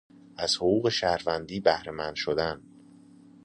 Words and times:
از 0.37 0.55
حقوق 0.55 0.89
شهروندی 0.89 1.59
بهره 1.59 1.91
مند 1.91 2.15
شدن 2.15 2.61